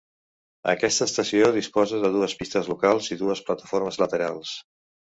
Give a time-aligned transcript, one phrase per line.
[0.73, 4.61] Aquesta estació disposa de dues pistes locals i dues plataformes laterals.